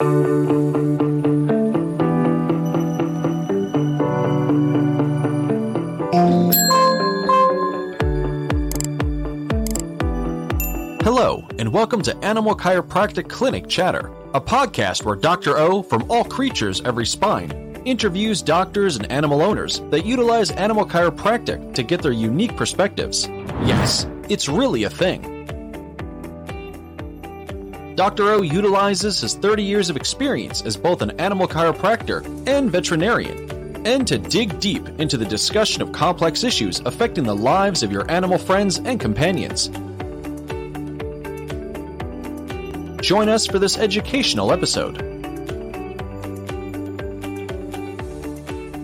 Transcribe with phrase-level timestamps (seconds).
[0.00, 0.16] Hello,
[11.58, 15.58] and welcome to Animal Chiropractic Clinic Chatter, a podcast where Dr.
[15.58, 17.52] O from All Creatures Every Spine
[17.84, 23.26] interviews doctors and animal owners that utilize animal chiropractic to get their unique perspectives.
[23.66, 25.39] Yes, it's really a thing.
[28.00, 28.30] Dr.
[28.30, 34.08] O utilizes his 30 years of experience as both an animal chiropractor and veterinarian, and
[34.08, 38.38] to dig deep into the discussion of complex issues affecting the lives of your animal
[38.38, 39.68] friends and companions.
[43.06, 44.96] Join us for this educational episode.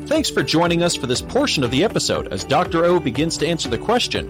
[0.09, 2.85] Thanks for joining us for this portion of the episode as Dr.
[2.85, 4.27] O begins to answer the question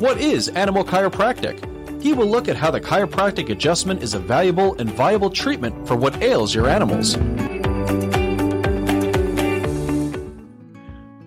[0.00, 1.73] What is animal chiropractic?
[2.04, 5.96] He will look at how the chiropractic adjustment is a valuable and viable treatment for
[5.96, 7.16] what ails your animals.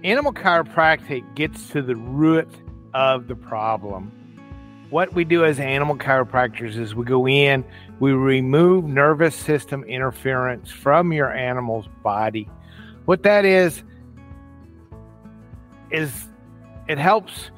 [0.03, 2.47] Animal chiropractic gets to the root
[2.94, 4.11] of the problem
[4.89, 7.66] what we do as animal chiropractors is we go in,
[8.00, 12.50] we remove nervous system interference from your animal's body.
[13.06, 13.84] What that is,
[15.91, 16.28] is
[16.88, 17.52] it helps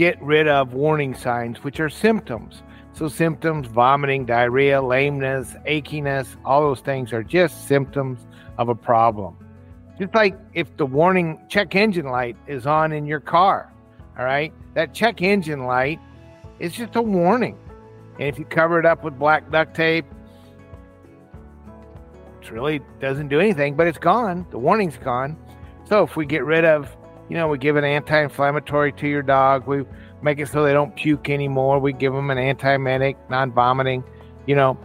[0.00, 2.62] get rid of warning signs, which are symptoms.
[2.94, 9.36] So, symptoms, vomiting, diarrhea, lameness, achiness, all those things are just symptoms of a problem.
[9.98, 13.70] Just like if the warning check engine light is on in your car,
[14.18, 16.00] all right, that check engine light
[16.60, 17.58] it's just a warning.
[18.18, 20.06] And if you cover it up with black duct tape,
[22.40, 24.46] it really doesn't do anything, but it's gone.
[24.50, 25.36] The warning's gone.
[25.84, 26.94] So if we get rid of,
[27.30, 29.84] you know, we give an anti inflammatory to your dog, we
[30.20, 34.04] make it so they don't puke anymore, we give them an antiemetic, non vomiting,
[34.46, 34.78] you know,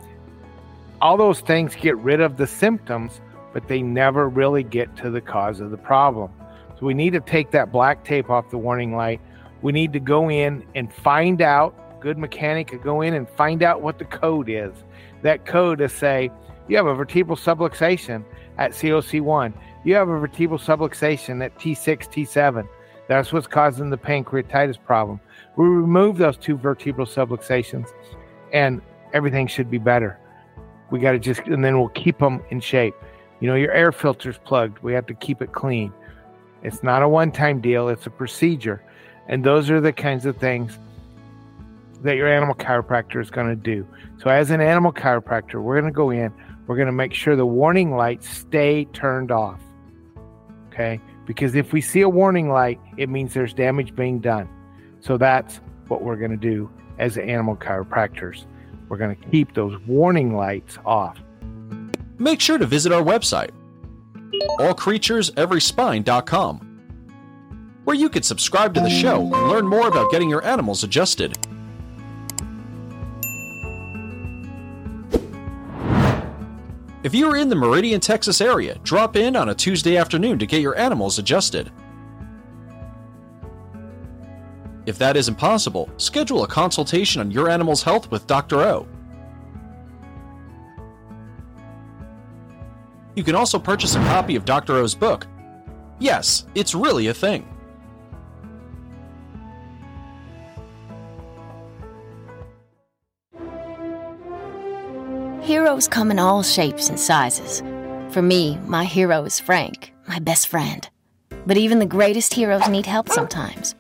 [1.02, 3.20] all those things get rid of the symptoms,
[3.52, 6.32] but they never really get to the cause of the problem.
[6.80, 9.20] So we need to take that black tape off the warning light
[9.66, 12.00] we need to go in and find out.
[12.00, 14.72] Good mechanic could go in and find out what the code is.
[15.24, 16.30] That code is say
[16.68, 18.24] you have a vertebral subluxation
[18.60, 19.54] at COC1.
[19.86, 22.68] You have a vertebral subluxation at T6, T7.
[23.08, 25.20] That's what's causing the pancreatitis problem.
[25.58, 27.90] We remove those two vertebral subluxations,
[28.52, 28.82] and
[29.14, 30.20] everything should be better.
[30.90, 32.96] We got to just, and then we'll keep them in shape.
[33.40, 34.80] You know, your air filter's plugged.
[34.80, 35.94] We have to keep it clean.
[36.64, 38.82] It's not a one time deal, it's a procedure.
[39.28, 40.80] And those are the kinds of things
[42.02, 43.88] that your animal chiropractor is going to do.
[44.18, 46.34] So, as an animal chiropractor, we're going to go in,
[46.66, 49.60] we're going to make sure the warning lights stay turned off.
[50.76, 51.02] Okay?
[51.26, 54.50] Because if we see a warning light, it means there's damage being done.
[55.00, 56.70] So, that's what we're going to do
[57.00, 58.46] as animal chiropractors.
[58.90, 61.18] We're going to keep those warning lights off.
[62.18, 63.52] Make sure to visit our website,
[64.60, 66.66] allcreatureseveryspine.com
[67.86, 71.38] where you can subscribe to the show and learn more about getting your animals adjusted.
[77.06, 80.48] If you are in the Meridian, Texas area, drop in on a Tuesday afternoon to
[80.48, 81.72] get your animals adjusted.
[84.88, 88.62] If that isn't possible, schedule a consultation on your animal's health with Dr.
[88.62, 88.88] O.
[93.16, 94.74] You can also purchase a copy of Dr.
[94.74, 95.28] O's book.
[96.00, 97.55] Yes, it's really a thing.
[105.76, 107.62] Heroes come in all shapes and sizes.
[108.14, 110.90] For me, my hero is Frank, my best friend.
[111.46, 113.76] But even the greatest heroes need help sometimes.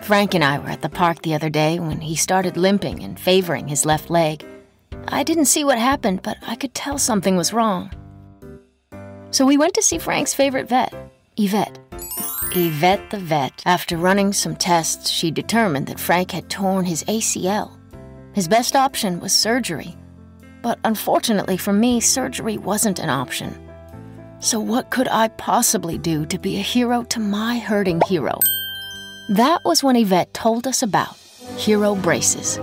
[0.00, 3.20] Frank and I were at the park the other day when he started limping and
[3.20, 4.46] favoring his left leg.
[5.08, 7.92] I didn't see what happened, but I could tell something was wrong.
[9.30, 10.94] So we went to see Frank's favorite vet,
[11.36, 11.78] Yvette.
[12.52, 13.62] Yvette the vet.
[13.66, 17.76] After running some tests, she determined that Frank had torn his ACL.
[18.32, 19.98] His best option was surgery
[20.66, 23.54] but unfortunately for me, surgery wasn't an option.
[24.40, 28.40] So, what could I possibly do to be a hero to my hurting hero?
[29.28, 31.16] That was when Yvette told us about
[31.56, 32.58] hero braces.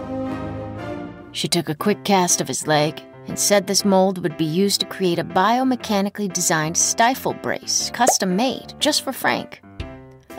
[1.32, 4.82] She took a quick cast of his leg and said this mold would be used
[4.82, 9.62] to create a biomechanically designed stifle brace, custom made just for Frank,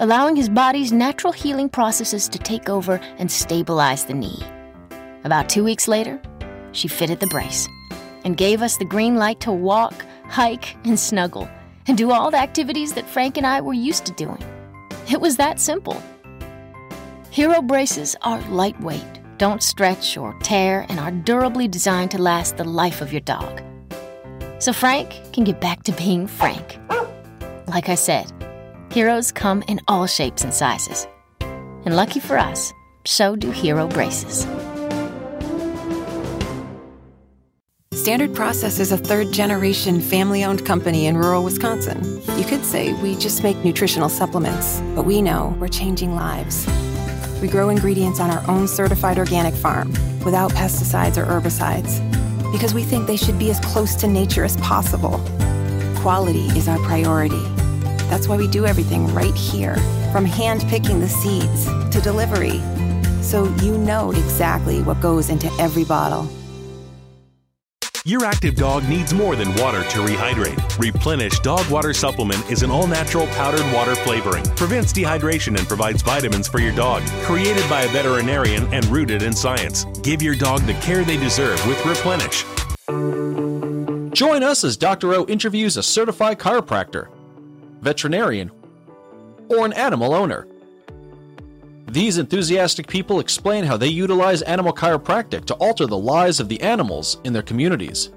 [0.01, 4.43] allowing his body's natural healing processes to take over and stabilize the knee.
[5.25, 6.21] About two weeks later,
[6.75, 7.67] she fitted the brace
[8.25, 11.49] and gave us the green light to walk, hike, and snuggle,
[11.87, 14.43] and do all the activities that Frank and I were used to doing.
[15.11, 16.03] It was that simple.
[17.31, 22.65] Hero braces are lightweight, don't stretch or tear, and are durably designed to last the
[22.65, 23.61] life of your dog.
[24.65, 26.79] so Frank can get back to being Frank.
[27.67, 28.33] Like I said,
[28.91, 31.07] heroes come in all shapes and sizes.
[31.41, 32.73] And lucky for us,
[33.05, 34.47] so do hero braces.
[38.05, 42.21] Standard Process is a third generation family owned company in rural Wisconsin.
[42.37, 46.67] You could say we just make nutritional supplements, but we know we're changing lives.
[47.41, 49.89] We grow ingredients on our own certified organic farm
[50.23, 52.03] without pesticides or herbicides
[52.53, 55.19] because we think they should be as close to nature as possible.
[55.97, 57.43] Quality is our priority.
[58.11, 59.77] That's why we do everything right here,
[60.13, 62.61] from hand picking the seeds to delivery,
[63.23, 66.29] so you know exactly what goes into every bottle.
[68.07, 70.79] Your active dog needs more than water to rehydrate.
[70.79, 76.03] Replenish Dog Water Supplement is an all natural powdered water flavoring, prevents dehydration, and provides
[76.03, 77.03] vitamins for your dog.
[77.23, 79.87] Created by a veterinarian and rooted in science.
[80.03, 82.45] Give your dog the care they deserve with Replenish.
[84.13, 85.15] Join us as Dr.
[85.15, 87.09] O interviews a certified chiropractor,
[87.81, 88.51] veterinarian,
[89.49, 90.47] or an animal owner.
[91.87, 96.61] These enthusiastic people explain how they utilize animal chiropractic to alter the lives of the
[96.63, 98.11] animals in their communities.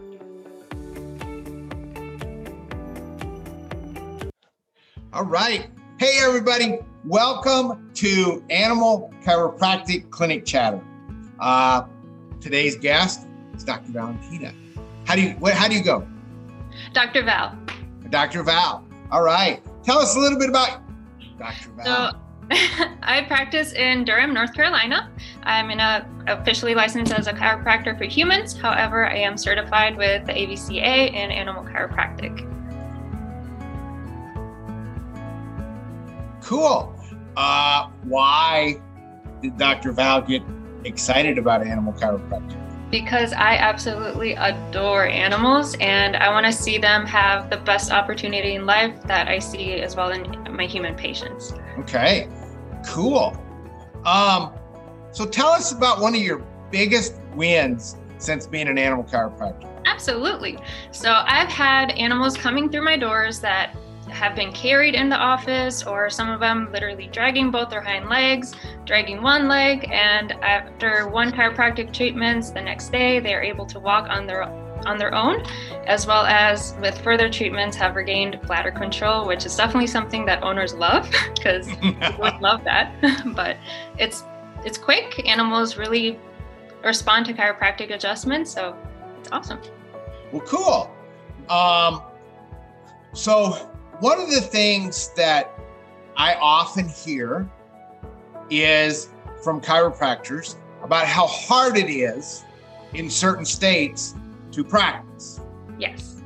[5.11, 5.67] All right.
[5.99, 6.79] Hey, everybody.
[7.03, 10.81] Welcome to Animal Chiropractic Clinic Chatter.
[11.39, 11.83] Uh,
[12.39, 13.91] today's guest is Dr.
[13.91, 14.53] Valentina.
[15.05, 16.07] How do you what, how do you go?
[16.93, 17.23] Dr.
[17.23, 17.57] Val.
[18.09, 18.43] Dr.
[18.43, 18.85] Val.
[19.11, 19.61] All right.
[19.83, 20.81] Tell us a little bit about
[21.37, 21.69] Dr.
[21.71, 22.11] Val.
[22.11, 22.19] So,
[22.51, 25.11] I practice in Durham, North Carolina.
[25.43, 28.57] I'm in a officially licensed as a chiropractor for humans.
[28.57, 32.45] However, I am certified with the AVCA in animal chiropractic.
[36.41, 36.95] Cool.
[37.35, 38.79] Uh, why
[39.41, 39.91] did Dr.
[39.91, 40.41] Val get
[40.85, 42.63] excited about animal chiropractic?
[42.89, 48.55] Because I absolutely adore animals and I want to see them have the best opportunity
[48.55, 51.53] in life that I see as well in my human patients.
[51.79, 52.29] Okay,
[52.87, 53.37] cool.
[54.05, 54.53] Um,
[55.11, 59.67] so tell us about one of your biggest wins since being an animal chiropractor.
[59.85, 60.57] Absolutely.
[60.91, 63.75] So I've had animals coming through my doors that
[64.09, 68.09] have been carried in the office, or some of them literally dragging both their hind
[68.09, 68.53] legs,
[68.85, 73.79] dragging one leg, and after one chiropractic treatments, the next day they are able to
[73.79, 74.43] walk on their
[74.85, 75.43] on their own,
[75.85, 80.43] as well as with further treatments have regained bladder control, which is definitely something that
[80.43, 81.67] owners love because
[82.19, 82.93] would love that.
[83.35, 83.57] but
[83.97, 84.23] it's
[84.65, 85.25] it's quick.
[85.27, 86.19] Animals really
[86.83, 88.75] respond to chiropractic adjustments, so
[89.19, 89.59] it's awesome.
[90.31, 90.91] Well, cool.
[91.49, 92.01] Um,
[93.13, 93.51] so
[93.99, 95.57] one of the things that
[96.15, 97.49] I often hear
[98.49, 99.09] is
[99.43, 102.43] from chiropractors about how hard it is
[102.93, 104.15] in certain states
[104.57, 105.39] to practice.
[105.77, 106.23] Yes.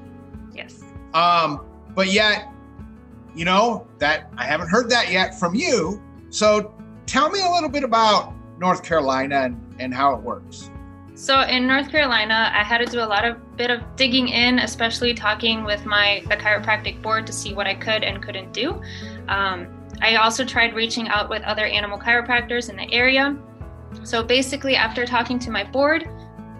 [0.54, 0.81] Yes.
[1.13, 2.48] Um, but yet,
[3.36, 6.01] you know, that I haven't heard that yet from you.
[6.30, 6.74] So
[7.06, 10.69] tell me a little bit about North Carolina and, and how it works.
[11.13, 14.60] So in North Carolina, I had to do a lot of bit of digging in,
[14.60, 18.81] especially talking with my the chiropractic board to see what I could and couldn't do.
[19.28, 19.68] Um,
[20.01, 23.38] I also tried reaching out with other animal chiropractors in the area.
[24.04, 26.07] So basically, after talking to my board,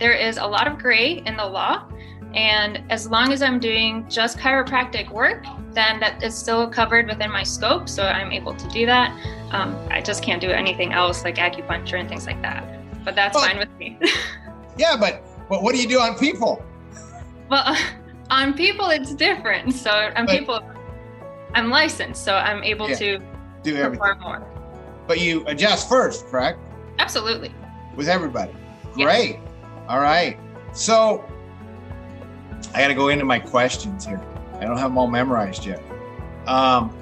[0.02, 1.88] there is a lot of gray in the law.
[2.34, 7.30] And as long as I'm doing just chiropractic work, then that is still covered within
[7.32, 7.88] my scope.
[7.88, 9.12] So I'm able to do that.
[9.52, 12.66] Um, I just can't do anything else like acupuncture and things like that.
[13.06, 14.00] But that's fine with me.
[14.78, 16.66] yeah, but but what do you do on people?
[17.50, 17.78] Well,
[18.32, 19.74] on people it's different.
[19.74, 20.62] So on but, people,
[21.54, 23.20] I'm licensed, so I'm able yeah, to
[23.62, 24.48] do everything more.
[25.06, 26.60] But you adjust first, correct?
[26.98, 27.54] Absolutely.
[27.96, 28.54] With everybody.
[28.94, 29.40] Great.
[29.42, 29.51] Yes.
[29.88, 30.40] All right.
[30.74, 31.26] So
[32.74, 34.22] I got to go into my questions here.
[34.56, 35.84] I don't have them all memorized yet.
[36.48, 36.96] Um,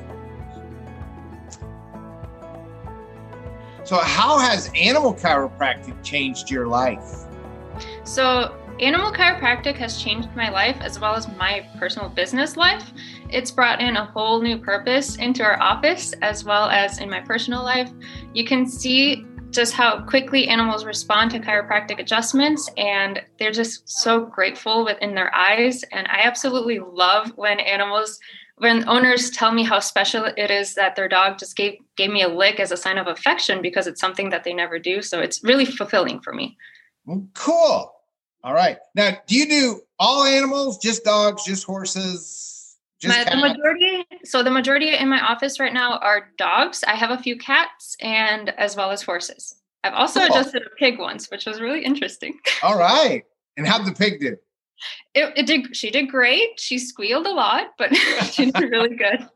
[3.84, 7.26] so, how has animal chiropractic changed your life?
[8.04, 12.92] So, animal chiropractic has changed my life as well as my personal business life.
[13.30, 17.20] It's brought in a whole new purpose into our office as well as in my
[17.20, 17.92] personal life.
[18.34, 24.26] You can see just how quickly animals respond to chiropractic adjustments and they're just so
[24.26, 25.84] grateful within their eyes.
[25.92, 28.20] And i absolutely love when animals
[28.58, 32.22] when owners tell me how special it is that their dog just gave gave me
[32.22, 35.02] a lick as a sign of affection because it's something that they never do.
[35.02, 36.58] So it's really fulfilling for me.
[37.08, 37.94] Mm, cool.
[38.44, 38.78] All right.
[38.96, 42.49] Now do you do all animals just dogs just horses
[43.04, 46.84] my, the majority, so the majority in my office right now are dogs.
[46.86, 49.56] I have a few cats and as well as horses.
[49.84, 50.30] I've also cool.
[50.30, 52.38] adjusted a pig once, which was really interesting.
[52.64, 53.24] All right.
[53.58, 54.38] And how'd the pig do?
[55.14, 55.76] It, it did.
[55.76, 56.60] She did great.
[56.60, 57.96] She squealed a lot, but
[58.32, 59.28] she did really good.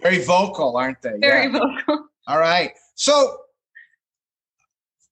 [0.00, 1.18] Very vocal, aren't they?
[1.20, 1.58] Very yeah.
[1.58, 2.08] vocal.
[2.26, 2.72] All right.
[2.94, 3.38] So,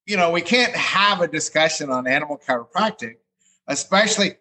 [0.07, 3.17] you know, we can't have a discussion on animal chiropractic,
[3.69, 4.37] especially.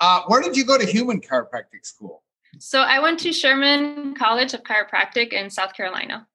[0.00, 2.22] Uh, where did you go to human chiropractic school?
[2.58, 6.26] So I went to Sherman College of Chiropractic in South Carolina.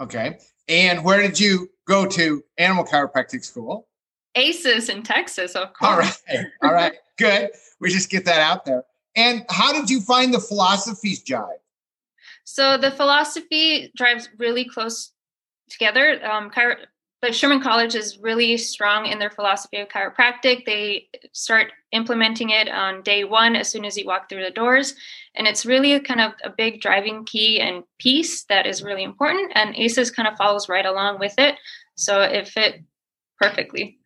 [0.00, 0.38] Okay.
[0.68, 3.88] And where did you go to animal chiropractic school?
[4.34, 5.90] ACES in Texas, of course.
[5.90, 6.46] All right.
[6.62, 6.92] All right.
[7.18, 7.50] Good.
[7.80, 8.84] We just get that out there.
[9.16, 11.48] And how did you find the philosophies jive?
[12.44, 15.12] So the philosophy drives really close
[15.68, 16.24] together.
[16.24, 16.76] Um, chiro-
[17.20, 20.64] but Sherman College is really strong in their philosophy of chiropractic.
[20.64, 24.94] They start implementing it on day one as soon as you walk through the doors.
[25.38, 29.52] And it's really kind of a big driving key and piece that is really important.
[29.54, 31.54] And ACES kind of follows right along with it.
[31.94, 32.82] So it fit
[33.40, 33.98] perfectly.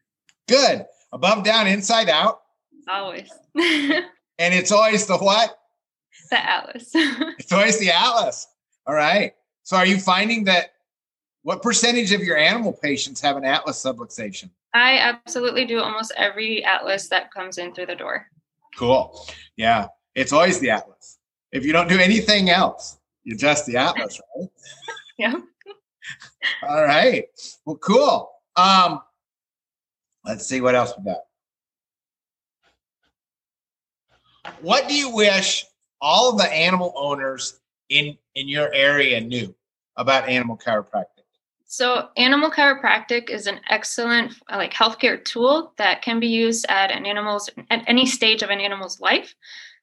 [0.47, 0.85] Good.
[1.11, 2.43] Above, down, inside out.
[2.87, 3.31] Always.
[3.55, 4.05] and
[4.39, 5.59] it's always the what?
[6.31, 6.91] The Atlas.
[6.95, 8.47] it's always the Atlas.
[8.87, 9.33] All right.
[9.63, 10.75] So are you finding that
[11.43, 14.51] what percentage of your animal patients have an atlas subluxation?
[14.75, 18.27] I absolutely do almost every atlas that comes in through the door.
[18.77, 19.27] Cool.
[19.57, 19.89] Yeah.
[20.15, 21.19] It's always the atlas.
[21.53, 24.49] If you don't do anything else, you just the atlas, right?
[25.19, 25.35] yeah.
[26.67, 27.27] All right.
[27.65, 28.31] Well, cool.
[28.57, 29.01] Um,
[30.25, 31.19] let's see what else we got.
[34.61, 35.65] What do you wish
[36.01, 39.55] all of the animal owners in in your area knew
[39.97, 41.07] about animal chiropractic?
[41.67, 47.07] So, animal chiropractic is an excellent like healthcare tool that can be used at an
[47.07, 49.35] animal's at any stage of an animal's life.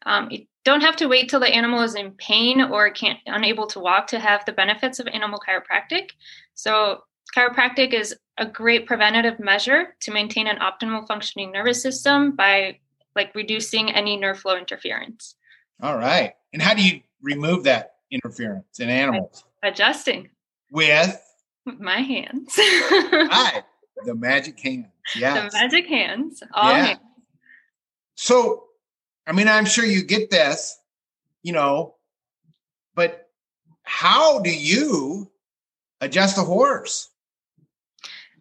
[0.05, 3.67] Um, you don't have to wait till the animal is in pain or can't unable
[3.67, 6.09] to walk to have the benefits of animal chiropractic.
[6.53, 7.03] So,
[7.35, 12.79] chiropractic is a great preventative measure to maintain an optimal functioning nervous system by
[13.15, 15.35] like reducing any nerve flow interference.
[15.81, 16.33] All right.
[16.53, 19.43] And how do you remove that interference in animals?
[19.63, 20.29] Adjusting.
[20.71, 21.19] With
[21.65, 22.53] my hands.
[22.55, 23.63] Hi,
[24.05, 24.87] the magic hands.
[25.15, 25.49] Yeah.
[25.49, 26.43] The magic hands.
[26.53, 26.85] All yeah.
[26.85, 26.99] hands.
[28.15, 28.68] So,
[29.29, 30.79] I mean, I'm sure you get this,
[31.43, 31.95] you know,
[32.95, 33.29] but
[33.83, 35.29] how do you
[36.01, 37.11] adjust a horse?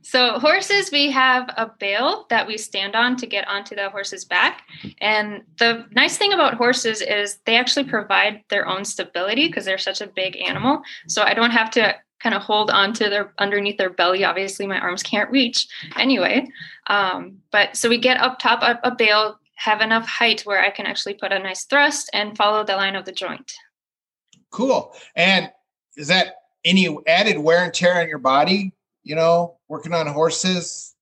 [0.01, 4.25] So horses, we have a bale that we stand on to get onto the horse's
[4.25, 4.63] back.
[5.03, 9.77] And the nice thing about horses is they actually provide their own stability because they're
[9.77, 10.81] such a big animal.
[11.07, 14.25] So I don't have to kind of hold onto their underneath their belly.
[14.25, 16.49] Obviously, my arms can't reach anyway.
[16.87, 20.71] Um, but so we get up top of a bale, have enough height where I
[20.71, 23.53] can actually put a nice thrust and follow the line of the joint.
[24.51, 24.95] Cool.
[25.15, 25.51] And
[25.97, 26.35] is that
[26.65, 28.73] any added wear and tear on your body?
[29.03, 30.95] You know, working on horses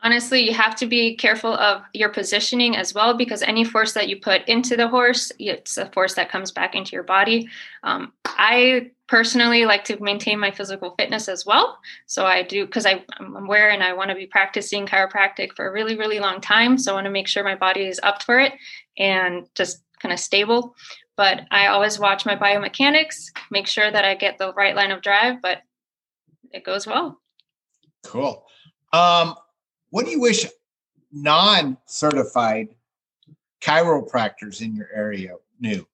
[0.00, 4.08] Honestly, you have to be careful of your positioning as well because any force that
[4.08, 7.48] you put into the horse, it's a force that comes back into your body.
[7.82, 11.78] Um, I personally like to maintain my physical fitness as well.
[12.06, 13.02] So I do because I'm
[13.36, 16.78] aware and I want to be practicing chiropractic for a really, really long time.
[16.78, 18.52] So I want to make sure my body is up for it
[18.98, 20.76] and just kind of stable.
[21.16, 25.02] But I always watch my biomechanics, make sure that I get the right line of
[25.02, 25.62] drive, but
[26.52, 27.18] it goes well.
[28.04, 28.44] Cool.
[28.92, 29.34] Um,
[29.90, 30.46] what do you wish
[31.10, 32.68] non-certified
[33.60, 35.86] chiropractors in your area knew?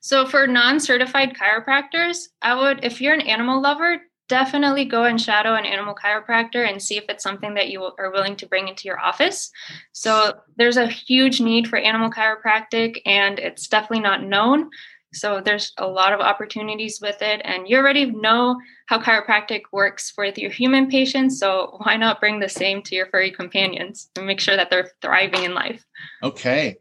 [0.00, 5.54] So for non-certified chiropractors, I would if you're an animal lover, definitely go and shadow
[5.54, 8.88] an animal chiropractor and see if it's something that you are willing to bring into
[8.88, 9.50] your office.
[9.92, 14.70] So there's a huge need for animal chiropractic and it's definitely not known.
[15.14, 20.14] So there's a lot of opportunities with it, and you already know how chiropractic works
[20.16, 21.38] with your human patients.
[21.38, 24.90] So why not bring the same to your furry companions and make sure that they're
[25.02, 25.84] thriving in life?
[26.22, 26.76] Okay.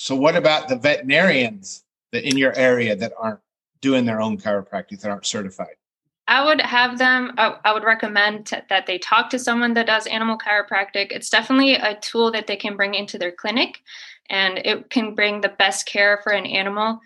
[0.00, 3.40] So what about the veterinarians that in your area that aren't
[3.82, 5.74] doing their own chiropractic that aren't certified?
[6.26, 10.06] I would have them, I would recommend t- that they talk to someone that does
[10.06, 11.08] animal chiropractic.
[11.10, 13.82] It's definitely a tool that they can bring into their clinic
[14.30, 16.98] and it can bring the best care for an animal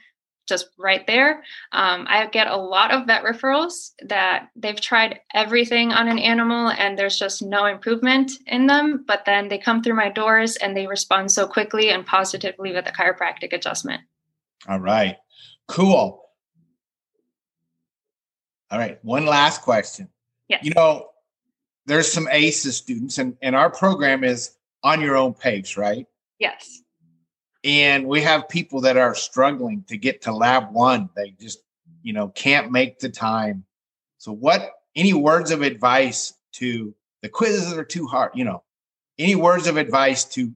[0.47, 1.43] just right there.
[1.73, 6.69] Um, I get a lot of vet referrals that they've tried everything on an animal
[6.69, 9.05] and there's just no improvement in them.
[9.07, 12.87] But then they come through my doors and they respond so quickly and positively with
[12.87, 14.03] a chiropractic adjustment.
[14.69, 15.17] All right.
[15.69, 16.23] Cool.
[18.71, 18.99] All right.
[19.03, 20.09] One last question.
[20.49, 20.65] Yes.
[20.65, 21.09] You know,
[21.87, 26.07] there's some ACES students, and, and our program is on your own pace, right?
[26.39, 26.84] Yes
[27.65, 31.61] and we have people that are struggling to get to lab one they just
[32.03, 33.65] you know can't make the time
[34.19, 38.63] so what any words of advice to the quizzes are too hard you know
[39.19, 40.53] any words of advice to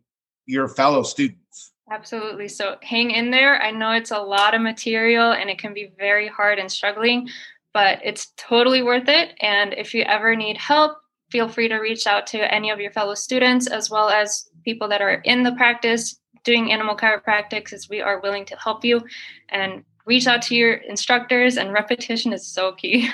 [0.47, 1.73] your fellow students.
[1.91, 2.49] Absolutely.
[2.49, 3.63] So hang in there.
[3.63, 7.29] I know it's a lot of material and it can be very hard and struggling,
[7.73, 9.35] but it's totally worth it.
[9.41, 10.99] And if you ever need help,
[11.31, 14.89] feel free to reach out to any of your fellow students as well as people
[14.89, 19.03] that are in the practice doing animal chiropractic is we are willing to help you
[19.49, 23.09] and reach out to your instructors and repetition is so key.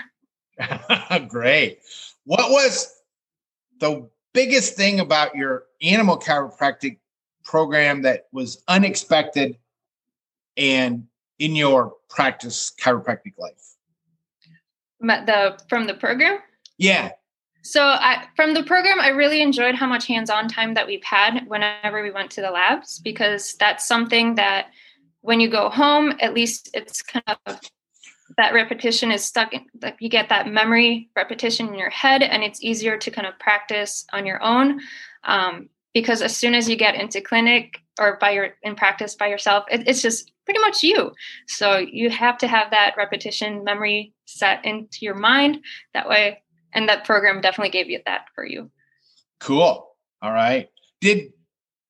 [1.28, 1.80] Great.
[2.24, 2.92] What was
[3.80, 6.98] the biggest thing about your animal chiropractic
[7.44, 9.58] program that was unexpected
[10.56, 11.06] and
[11.38, 13.74] in your practice chiropractic life?
[15.00, 16.38] The from the program?
[16.78, 17.10] Yeah.
[17.64, 21.46] So I, from the program, I really enjoyed how much hands-on time that we've had
[21.46, 24.66] whenever we went to the labs because that's something that
[25.22, 27.58] when you go home, at least it's kind of
[28.36, 32.42] that repetition is stuck in like you get that memory repetition in your head and
[32.42, 34.80] it's easier to kind of practice on your own
[35.24, 39.28] um, because as soon as you get into clinic or by your in practice by
[39.28, 41.12] yourself it, it's just pretty much you.
[41.46, 45.58] So you have to have that repetition memory set into your mind.
[45.94, 46.42] That way
[46.74, 48.70] and that program definitely gave you that for you.
[49.40, 49.88] Cool.
[50.22, 50.68] All right.
[51.00, 51.32] Did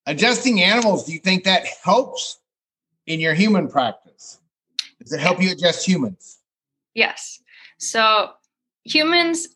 [0.06, 2.38] adjusting animals do you think that helps
[3.06, 4.40] in your human practice?
[5.00, 6.38] Does it help you adjust humans?
[6.94, 7.40] Yes.
[7.78, 8.30] So
[8.84, 9.48] humans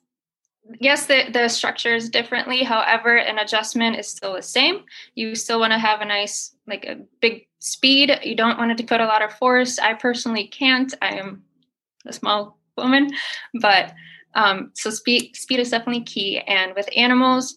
[0.81, 2.63] yes the, the structure is differently.
[2.63, 4.85] However an adjustment is still the same.
[5.15, 8.17] You still want to have a nice like a big speed.
[8.23, 9.79] You don't want it to put a lot of force.
[9.79, 10.93] I personally can't.
[11.03, 11.43] I am
[12.07, 13.11] a small woman
[13.61, 13.93] but
[14.35, 16.39] um, so speed speed is definitely key.
[16.39, 17.57] And with animals,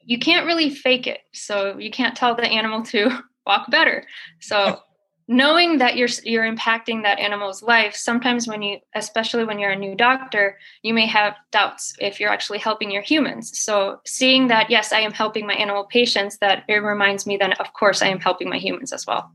[0.00, 1.20] you can't really fake it.
[1.32, 3.10] So you can't tell the animal to
[3.46, 4.04] walk better.
[4.40, 4.80] So
[5.28, 9.76] knowing that you're you're impacting that animal's life sometimes when you especially when you're a
[9.76, 14.68] new doctor you may have doubts if you're actually helping your humans so seeing that
[14.68, 18.06] yes i am helping my animal patients that it reminds me that of course i
[18.06, 19.32] am helping my humans as well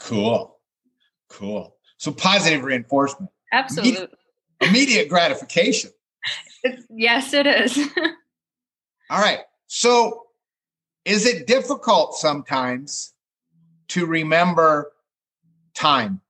[0.00, 0.58] cool
[1.28, 4.08] cool so positive reinforcement absolutely
[4.68, 5.90] immediate gratification.
[6.90, 7.78] yes, it is.
[9.10, 9.40] All right.
[9.66, 10.26] So,
[11.04, 13.12] is it difficult sometimes
[13.88, 14.92] to remember
[15.74, 16.20] time?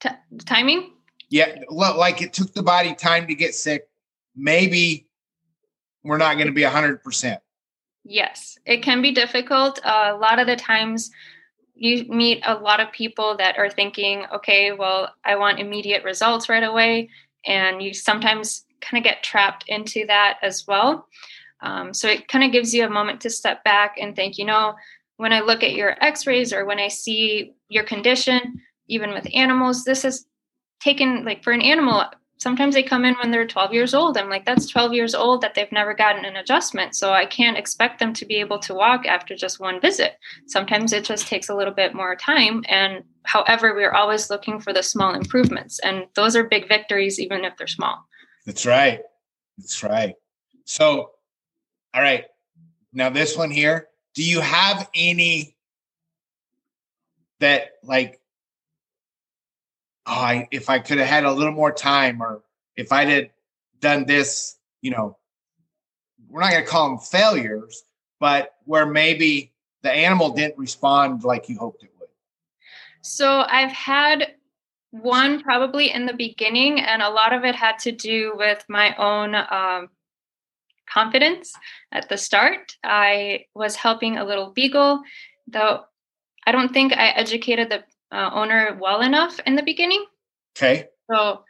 [0.00, 0.08] T-
[0.44, 0.92] timing?
[1.28, 3.88] Yeah, like it took the body time to get sick.
[4.34, 5.08] Maybe
[6.04, 7.38] we're not going to be 100%.
[8.04, 9.80] Yes, it can be difficult.
[9.84, 11.10] Uh, a lot of the times,
[11.76, 16.48] you meet a lot of people that are thinking, okay, well, I want immediate results
[16.48, 17.10] right away.
[17.44, 21.06] And you sometimes kind of get trapped into that as well.
[21.60, 24.44] Um, so it kind of gives you a moment to step back and think, you
[24.44, 24.74] know,
[25.18, 29.26] when I look at your x rays or when I see your condition, even with
[29.34, 30.26] animals, this is
[30.80, 32.04] taken like for an animal,
[32.38, 34.16] sometimes they come in when they're 12 years old.
[34.16, 36.94] I'm like, that's 12 years old that they've never gotten an adjustment.
[36.94, 40.18] So I can't expect them to be able to walk after just one visit.
[40.46, 42.64] Sometimes it just takes a little bit more time.
[42.68, 45.78] And however, we're always looking for the small improvements.
[45.80, 48.06] And those are big victories, even if they're small.
[48.44, 49.00] That's right.
[49.58, 50.14] That's right.
[50.64, 51.10] So,
[51.94, 52.24] all right.
[52.92, 55.56] Now, this one here, do you have any
[57.40, 58.20] that like
[60.06, 62.42] oh, I, if I could have had a little more time, or
[62.76, 63.30] if I'd had
[63.80, 65.16] done this, you know,
[66.28, 67.84] we're not going to call them failures,
[68.20, 72.08] but where maybe the animal didn't respond like you hoped it would.
[73.02, 74.34] So I've had
[74.90, 78.94] one probably in the beginning, and a lot of it had to do with my
[78.96, 79.88] own um,
[80.88, 81.52] confidence
[81.92, 82.76] at the start.
[82.82, 85.02] I was helping a little beagle,
[85.46, 85.84] though
[86.46, 90.04] I don't think I educated the uh, owner well enough in the beginning.
[90.56, 90.88] Okay.
[91.10, 91.44] So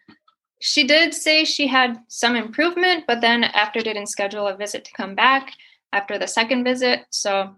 [0.61, 4.93] she did say she had some improvement, but then after didn't schedule a visit to
[4.93, 5.53] come back
[5.93, 7.07] after the second visit.
[7.11, 7.55] So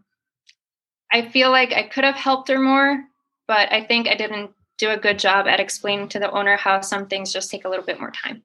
[1.12, 3.04] I feel like I could have helped her more,
[3.46, 6.80] but I think I didn't do a good job at explaining to the owner how
[6.80, 8.42] some things just take a little bit more time.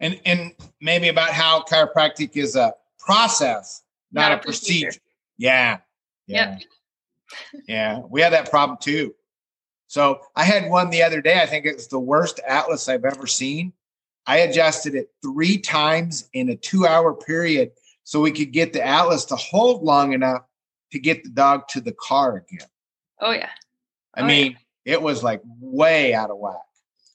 [0.00, 4.86] And and maybe about how chiropractic is a process, not, not a, procedure.
[4.86, 5.00] procedure.
[5.38, 5.78] Yeah.
[6.26, 6.58] Yeah.
[6.58, 7.62] Yep.
[7.68, 7.98] yeah.
[8.08, 9.14] We had that problem too.
[9.88, 11.40] So I had one the other day.
[11.40, 13.72] I think it was the worst atlas I've ever seen.
[14.26, 17.70] I adjusted it three times in a two hour period
[18.04, 20.42] so we could get the atlas to hold long enough
[20.92, 22.68] to get the dog to the car again.
[23.20, 23.50] Oh, yeah.
[24.14, 24.94] I oh, mean, yeah.
[24.94, 26.56] it was like way out of whack.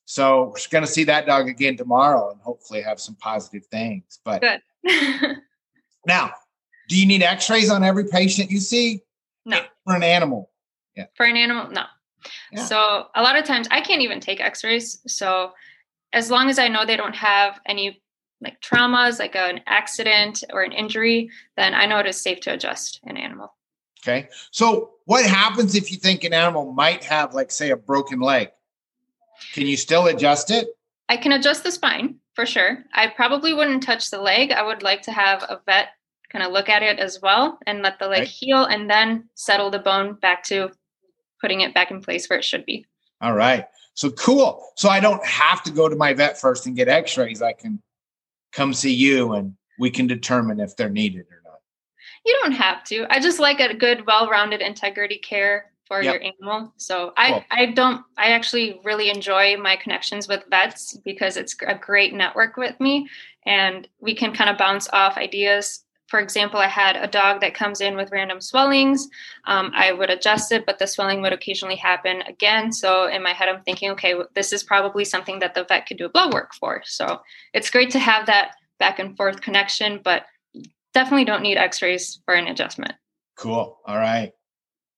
[0.06, 4.20] So we're going to see that dog again tomorrow and hopefully have some positive things.
[4.26, 4.44] But
[6.06, 6.32] now,
[6.90, 9.02] do you need x rays on every patient you see?
[9.46, 9.62] No.
[9.86, 10.50] For an animal?
[10.96, 11.06] Yeah.
[11.16, 11.70] For an animal?
[11.72, 11.86] No.
[12.56, 15.02] So a lot of times I can't even take x-rays.
[15.08, 15.52] So
[16.14, 18.02] as long as I know they don't have any
[18.42, 22.54] like traumas, like an accident or an injury, then I know it is safe to
[22.54, 23.54] adjust an animal.
[24.04, 24.30] Okay.
[24.50, 28.50] So what happens if you think an animal might have, like, say, a broken leg?
[29.54, 30.70] Can you still adjust it?
[31.08, 32.84] I can adjust the spine for sure.
[32.94, 34.52] I probably wouldn't touch the leg.
[34.52, 35.90] I would like to have a vet
[36.30, 38.28] kind of look at it as well and let the leg Right.
[38.28, 40.72] heal and then settle the bone back to
[41.42, 42.86] putting it back in place where it should be.
[43.20, 43.66] All right.
[43.94, 44.66] So cool.
[44.78, 47.42] So I don't have to go to my vet first and get x-rays.
[47.42, 47.82] I can
[48.54, 51.60] come see you and we can determine if they're needed or not.
[52.26, 53.06] You don't have to.
[53.10, 56.14] I just like a good, well-rounded integrity care for Yep.
[56.14, 56.74] your animal.
[56.78, 57.44] So I, Cool.
[57.52, 58.06] I don't.
[58.18, 63.10] I actually really enjoy my connections with vets because it's a great network with me,
[63.46, 65.84] and we can kind of bounce off ideas.
[66.12, 69.08] For example, I had a dog that comes in with random swellings.
[69.46, 72.74] Um, I would adjust it, but the swelling would occasionally happen again.
[72.74, 75.98] So in my head, I'm thinking, okay, this is probably something that the vet could
[75.98, 76.84] do a blood work for.
[76.86, 77.22] So
[77.54, 80.26] it's great to have that back and forth connection, but
[80.94, 82.94] definitely don't need x-rays for an adjustment
[83.38, 83.80] Cool.
[83.88, 84.34] All right.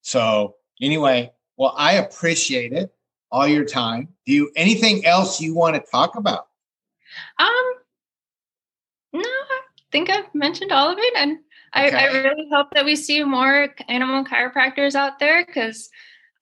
[0.02, 2.92] So anyway, well, I appreciate it.
[3.32, 4.10] All your time.
[4.26, 6.48] Do you anything else you want to talk about?
[7.38, 7.74] um
[9.94, 11.38] think i've mentioned all of it and
[11.76, 15.90] I, I really hope that we see more animal chiropractors out there because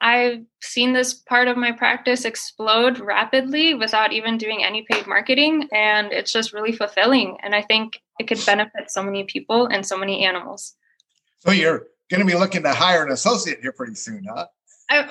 [0.01, 5.69] i've seen this part of my practice explode rapidly without even doing any paid marketing
[5.71, 9.85] and it's just really fulfilling and i think it could benefit so many people and
[9.85, 10.73] so many animals
[11.45, 14.47] So you're going to be looking to hire an associate here pretty soon, huh?
[14.89, 15.03] i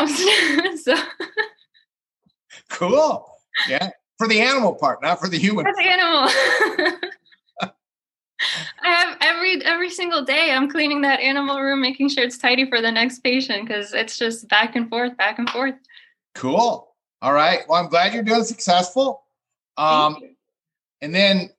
[0.00, 0.96] almost so
[2.68, 3.26] Cool.
[3.68, 3.90] Yeah.
[4.18, 5.66] For the animal part, not for the human.
[5.66, 7.00] As an animal.
[8.82, 12.68] I have every every single day I'm cleaning that animal room, making sure it's tidy
[12.68, 15.74] for the next patient because it's just back and forth, back and forth.
[16.34, 16.94] Cool.
[17.20, 17.60] All right.
[17.68, 19.22] Well, I'm glad you're doing successful.
[19.76, 20.16] Um,
[21.00, 21.50] and then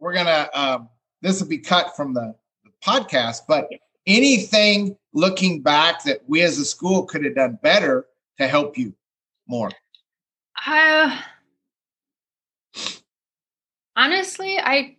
[0.00, 0.88] we're gonna um,
[1.20, 3.68] this will be cut from the, the podcast, but
[4.06, 8.06] anything looking back that we as a school could have done better
[8.38, 8.92] to help you
[9.46, 9.70] more.
[10.66, 11.18] Uh,
[13.96, 14.96] honestly, I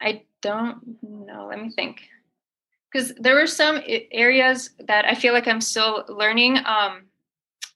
[0.00, 1.46] I don't know.
[1.48, 2.02] Let me think.
[2.90, 3.80] Because there were some
[4.12, 6.58] areas that I feel like I'm still learning.
[6.64, 7.02] Um,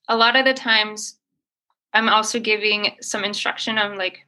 [0.09, 1.19] a lot of the times,
[1.93, 4.21] I'm also giving some instruction on like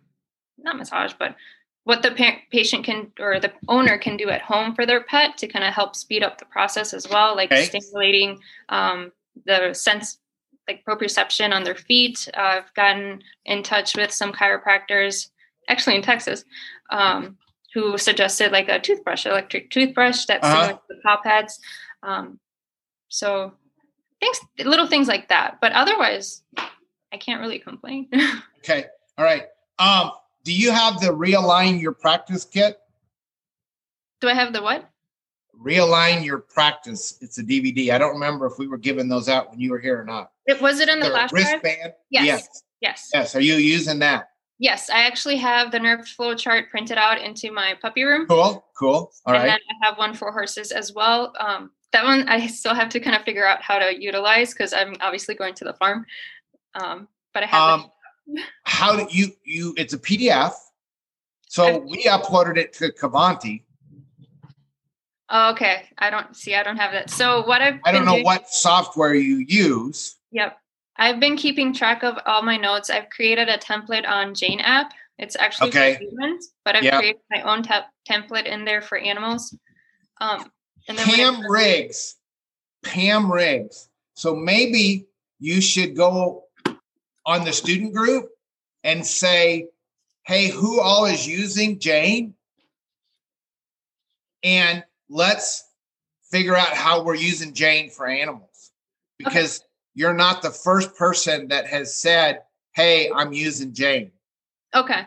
[0.59, 1.37] not massage, but
[1.85, 5.37] what the pa- patient can or the owner can do at home for their pet
[5.39, 7.65] to kind of help speed up the process as well, like Okay.
[7.65, 9.13] stimulating um,
[9.47, 10.19] the sense,
[10.69, 12.29] like proprioception on their feet.
[12.35, 15.31] Uh, I've gotten in touch with some chiropractors,
[15.69, 16.45] actually in Texas,
[16.91, 17.37] um,
[17.75, 20.61] who suggested like a toothbrush, electric toothbrush that's Uh-huh.
[20.63, 21.59] similar to the paw pads.
[22.05, 22.39] Um,
[23.09, 23.53] so
[24.21, 25.59] things, little things like that.
[25.61, 28.09] But otherwise, I can't really complain.
[28.65, 28.87] Okay.
[29.19, 29.43] All right.
[29.79, 32.79] Um, do you have the realign your practice kit?
[34.23, 34.89] Do I have the what?
[35.63, 37.19] Realign your practice.
[37.21, 37.91] It's a DVD.
[37.91, 40.31] I don't remember if we were giving those out when you were here or not.
[40.47, 41.33] It was it in the a drive?
[41.33, 41.93] wristband.
[42.09, 42.25] Yes.
[42.25, 42.49] Yes.
[42.81, 43.11] Yes.
[43.13, 43.37] Yes.
[43.37, 44.31] Are you using that?
[44.59, 44.89] Yes.
[44.89, 48.27] I actually have the nerve flow chart printed out into my puppy room.
[48.27, 48.65] Cool.
[48.79, 49.13] Cool.
[49.27, 49.47] All and right.
[49.47, 51.33] then I have one for horses as well.
[51.41, 54.73] Um, that one I still have to kind of figure out how to utilize because
[54.73, 56.07] I'm obviously going to the farm.
[56.75, 57.91] Um, but I have Um,
[58.65, 59.75] how do you you?
[59.77, 60.53] It's a PDF.
[61.49, 63.65] So we uploaded it to Cavanti.
[65.33, 65.85] Okay.
[65.99, 66.55] I don't see.
[66.55, 67.11] I don't have that.
[67.11, 70.17] So what I've I don't know doing- what software you use.
[70.33, 70.57] Yep.
[70.97, 72.91] I've been keeping track of all my notes.
[72.91, 74.93] I've created a template on Jane app.
[75.19, 75.95] It's actually Okay.
[75.95, 76.99] for humans, but I've Yeah.
[76.99, 79.57] created my own te- template in there for animals.
[80.21, 80.51] Um,
[80.89, 82.17] and then Pam Riggs.
[82.85, 83.89] Pam Riggs.
[84.15, 85.07] So maybe
[85.41, 86.45] you should go
[87.27, 88.31] on the student group
[88.85, 89.69] and say,
[90.27, 92.35] hey, who all is using Jane?
[94.43, 95.65] And let's
[96.31, 98.73] figure out how we're using Jane for animals.
[99.19, 99.63] Because
[99.95, 104.11] you're not the first person that has said, hey, I'm using Jane.
[104.75, 105.03] Okay.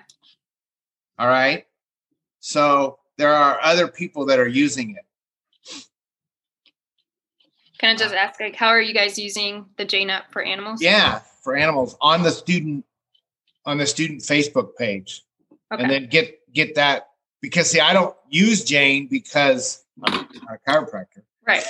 [1.20, 1.66] All right.
[2.40, 5.04] So there are other people that are using it.
[7.80, 10.82] Can I just ask, like, how are you guys using the Jane app for animals?
[10.82, 12.86] Yeah, for animals on the student
[13.66, 15.24] on the student Facebook page.
[15.72, 15.84] Okay.
[15.84, 17.10] And then get get that
[17.42, 21.24] because see, I don't use Jane because I'm a chiropractor.
[21.46, 21.66] right.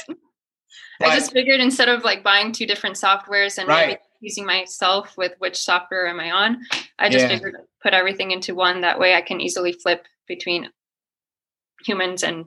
[1.00, 5.16] But- I just figured instead of like buying two different softwares and maybe using myself
[5.18, 6.66] with which software am I on,
[6.98, 7.30] I just Yeah.
[7.30, 8.82] figured put everything into one.
[8.82, 10.70] That way I can easily flip between
[11.86, 12.46] humans and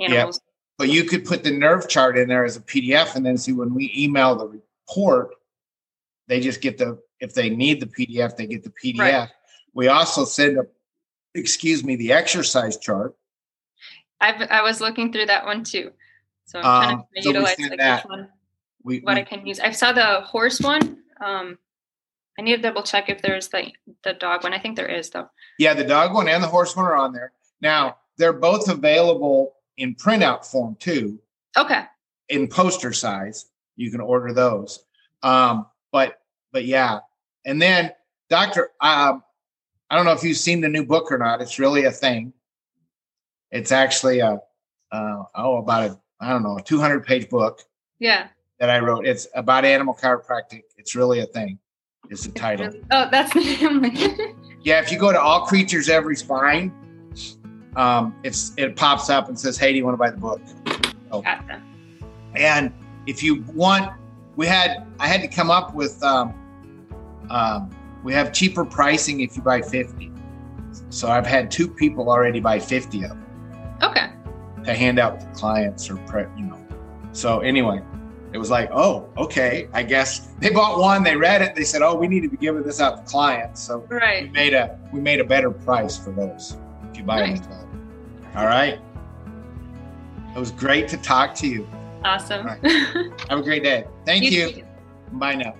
[0.00, 0.40] animals.
[0.78, 3.52] But you could put the nerve chart in there as a PDF and then see
[3.52, 5.34] when we email the report,
[6.26, 8.98] they just get the if they need the PDF, they get the PDF.
[8.98, 9.28] Right.
[9.74, 10.66] We also send a
[11.34, 13.14] excuse me, the exercise chart.
[14.20, 15.92] I've, I was looking through that one too.
[16.44, 18.04] So I'm trying Um, to so utilize like that.
[18.04, 18.28] which one
[18.84, 19.60] We, what we- I can use.
[19.60, 21.02] I saw the horse one.
[21.24, 21.58] Um,
[22.38, 23.72] I need to double check if there's the
[24.04, 24.52] the dog one.
[24.54, 25.28] I think there is though.
[25.58, 27.32] yeah, the dog one and the horse one are on there.
[27.60, 31.20] Now they're both available in printout form too,
[31.56, 31.84] Okay.
[32.28, 33.46] in poster size.
[33.76, 34.84] You can order those.
[35.22, 36.20] Um, but
[36.52, 37.00] but yeah,
[37.44, 37.92] and then
[38.28, 39.22] Doctor, um,
[39.90, 41.40] I don't know if you've seen the new book or not.
[41.42, 42.32] It's really a thing.
[43.50, 44.40] It's actually a
[44.90, 47.62] uh, oh about a I don't know a 200 page book
[47.98, 48.28] Yeah.
[48.58, 49.06] that I wrote.
[49.06, 50.62] It's about animal chiropractic.
[50.78, 51.58] It's really a thing.
[52.10, 52.70] Is the title.
[52.90, 54.36] Oh, that's the name.
[54.64, 56.72] Yeah, if you go to All Creatures Every Spine,
[57.74, 60.40] um, it's it pops up and says, "Hey, do you want to buy the book?"
[61.10, 61.60] So, Gotcha.
[62.36, 62.72] and
[63.08, 63.92] if you want,
[64.36, 66.32] we had I had to come up with um,
[67.28, 67.70] um,
[68.04, 70.12] we have cheaper pricing if you buy fifty.
[70.90, 73.24] So I've had two people already buy fifty of them
[73.82, 74.10] Okay.
[74.64, 76.58] To hand out to clients or pre, you know.
[77.12, 77.82] So anyway,
[78.32, 81.82] it was like, oh, okay, I guess they bought one, they read it, they said,
[81.82, 83.60] oh, we need to be giving this out to clients.
[83.62, 86.56] So we made a we made a better price for those
[86.90, 87.30] if you buy them.
[87.30, 87.40] Nice.
[87.40, 88.36] as.
[88.36, 88.80] All right.
[90.34, 91.68] It was great to talk to you.
[92.04, 92.46] Awesome.
[92.46, 92.70] Right.
[93.28, 93.86] Have a great day.
[94.06, 94.50] Thank you.
[94.50, 94.64] too.
[95.12, 95.54] Bye now.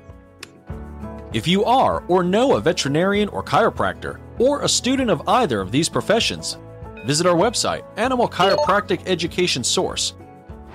[1.33, 5.71] If you are or know a veterinarian or chiropractor, or a student of either of
[5.71, 6.59] these professions,
[7.05, 10.15] visit our website, Animal Chiropractic Education Source,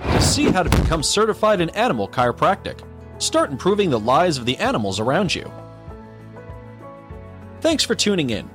[0.02, 2.80] to see how to become certified in animal chiropractic.
[3.18, 5.50] Start improving the lives of the animals around you.
[7.60, 8.48] Thanks for tuning in.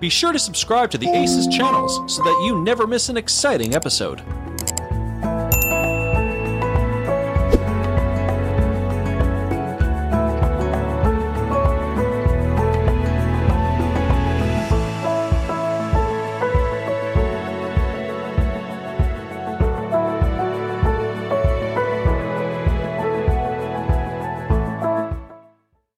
[0.00, 3.74] Be sure to subscribe to the ACES channels so that you never miss an exciting
[3.74, 4.22] episode.